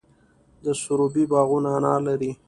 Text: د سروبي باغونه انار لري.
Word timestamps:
د 0.63 0.65
سروبي 0.81 1.23
باغونه 1.31 1.69
انار 1.77 1.99
لري. 2.07 2.31